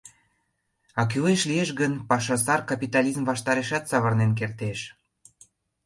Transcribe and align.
А 0.99 1.01
кӱлеш 1.11 1.41
лиеш 1.49 1.69
гын, 1.79 1.93
паша 2.09 2.35
сар 2.45 2.61
капитализм 2.69 3.23
ваштарешат 3.29 3.83
савырнен 3.91 4.31
кертеш. 4.39 4.79